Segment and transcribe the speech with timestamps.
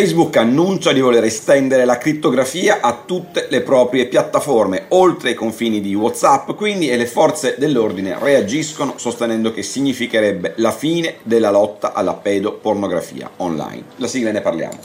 [0.00, 5.82] Facebook annuncia di voler estendere la crittografia a tutte le proprie piattaforme, oltre i confini
[5.82, 11.92] di WhatsApp, quindi e le forze dell'ordine reagiscono sostenendo che significherebbe la fine della lotta
[11.92, 13.82] alla pedopornografia online.
[13.96, 14.78] La sigla ne parliamo.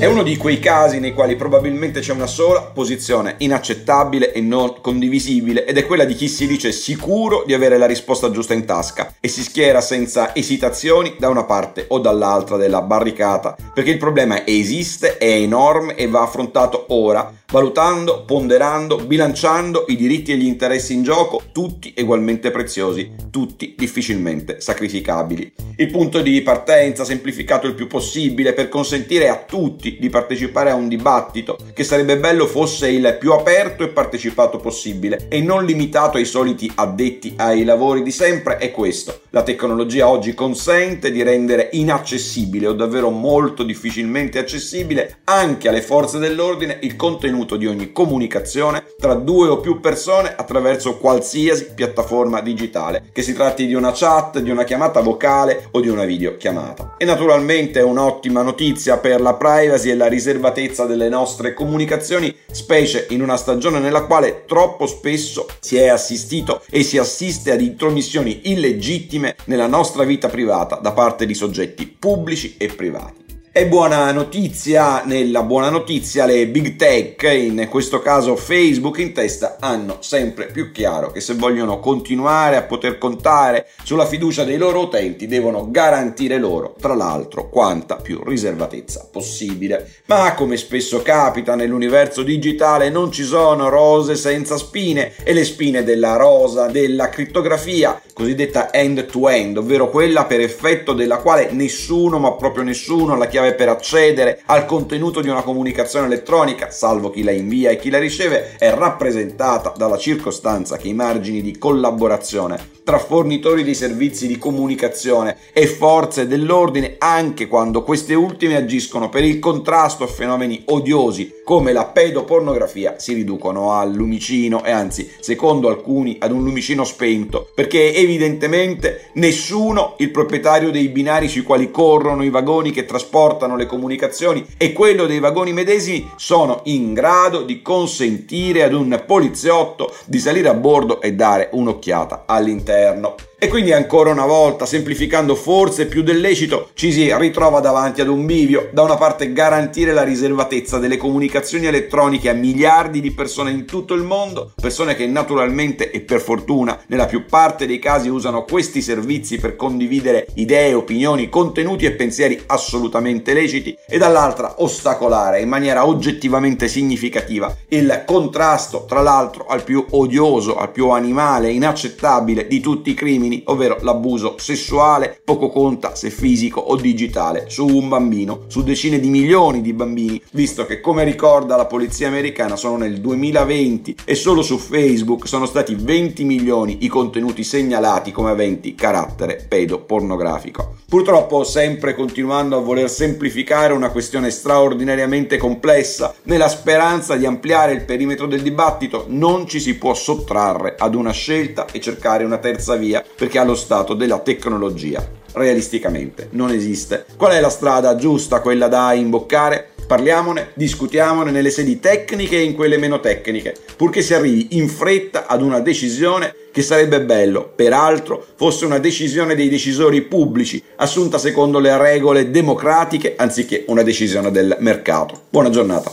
[0.00, 4.80] È uno di quei casi nei quali probabilmente c'è una sola posizione inaccettabile e non
[4.80, 8.64] condivisibile ed è quella di chi si dice sicuro di avere la risposta giusta in
[8.64, 13.98] tasca e si schiera senza esitazioni da una parte o dall'altra della barricata, perché il
[13.98, 20.46] problema esiste, è enorme e va affrontato ora, valutando, ponderando, bilanciando i diritti e gli
[20.46, 25.52] interessi in gioco, tutti ugualmente preziosi, tutti difficilmente sacrificabili.
[25.76, 30.70] Il punto di partenza semplificato il più possibile per consentire a tutti tutti di partecipare
[30.70, 35.64] a un dibattito che sarebbe bello fosse il più aperto e partecipato possibile e non
[35.64, 39.22] limitato ai soliti addetti ai lavori di sempre è questo.
[39.32, 46.18] La tecnologia oggi consente di rendere inaccessibile o davvero molto difficilmente accessibile anche alle forze
[46.18, 53.04] dell'ordine il contenuto di ogni comunicazione tra due o più persone attraverso qualsiasi piattaforma digitale,
[53.12, 56.96] che si tratti di una chat, di una chiamata vocale o di una videochiamata.
[56.98, 63.06] E naturalmente è un'ottima notizia per la privacy e la riservatezza delle nostre comunicazioni, specie
[63.10, 68.40] in una stagione nella quale troppo spesso si è assistito e si assiste ad intromissioni
[68.50, 73.29] illegittime nella nostra vita privata da parte di soggetti pubblici e privati.
[73.52, 79.56] È buona notizia, nella buona notizia le big tech, in questo caso Facebook in testa,
[79.58, 84.82] hanno sempre più chiaro che se vogliono continuare a poter contare sulla fiducia dei loro
[84.82, 89.94] utenti devono garantire loro, tra l'altro, quanta più riservatezza possibile.
[90.04, 95.82] Ma come spesso capita nell'universo digitale non ci sono rose senza spine e le spine
[95.82, 102.62] della rosa della crittografia, cosiddetta end-to-end, ovvero quella per effetto della quale nessuno, ma proprio
[102.62, 107.30] nessuno, la chiave chiave per accedere al contenuto di una comunicazione elettronica, salvo chi la
[107.30, 112.98] invia e chi la riceve, è rappresentata dalla circostanza che i margini di collaborazione tra
[112.98, 119.38] fornitori di servizi di comunicazione e forze dell'ordine, anche quando queste ultime agiscono per il
[119.38, 126.16] contrasto a fenomeni odiosi come la pedopornografia, si riducono al lumicino e anzi, secondo alcuni,
[126.18, 132.30] ad un lumicino spento, perché evidentemente nessuno, il proprietario dei binari sui quali corrono i
[132.30, 138.62] vagoni che trasportano le comunicazioni e quello dei vagoni medesimi sono in grado di consentire
[138.62, 143.29] ad un poliziotto di salire a bordo e dare un'occhiata all'interno.
[143.42, 148.08] E quindi ancora una volta, semplificando forse più del lecito, ci si ritrova davanti ad
[148.08, 148.68] un bivio.
[148.70, 153.94] Da una parte garantire la riservatezza delle comunicazioni elettroniche a miliardi di persone in tutto
[153.94, 158.82] il mondo, persone che naturalmente e per fortuna nella più parte dei casi usano questi
[158.82, 165.86] servizi per condividere idee, opinioni, contenuti e pensieri assolutamente leciti, e dall'altra ostacolare in maniera
[165.86, 172.90] oggettivamente significativa il contrasto, tra l'altro, al più odioso, al più animale, inaccettabile di tutti
[172.90, 178.44] i crimini crimini, ovvero l'abuso sessuale, poco conta se fisico o digitale, su un bambino,
[178.48, 183.00] su decine di milioni di bambini, visto che come ricorda la polizia americana sono nel
[183.00, 189.44] 2020 e solo su Facebook sono stati 20 milioni i contenuti segnalati come aventi carattere
[189.46, 190.78] pedopornografico.
[190.88, 197.84] Purtroppo sempre continuando a voler semplificare una questione straordinariamente complessa, nella speranza di ampliare il
[197.84, 202.74] perimetro del dibattito, non ci si può sottrarre ad una scelta e cercare una terza
[202.74, 207.04] via perché allo stato della tecnologia realisticamente non esiste.
[207.18, 209.72] Qual è la strada giusta, quella da imboccare?
[209.86, 215.26] Parliamone, discutiamone nelle sedi tecniche e in quelle meno tecniche, purché si arrivi in fretta
[215.26, 221.58] ad una decisione che sarebbe bello, peraltro, fosse una decisione dei decisori pubblici, assunta secondo
[221.58, 225.24] le regole democratiche anziché una decisione del mercato.
[225.28, 225.92] Buona giornata.